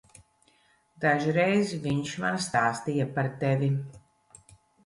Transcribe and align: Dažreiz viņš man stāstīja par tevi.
Dažreiz 1.03 1.75
viņš 1.85 2.15
man 2.25 2.39
stāstīja 2.47 3.09
par 3.19 3.33
tevi. 3.45 3.73